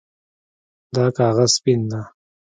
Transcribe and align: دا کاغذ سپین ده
دا 0.95 1.05
کاغذ 1.17 1.49
سپین 1.57 1.81
ده 1.91 2.01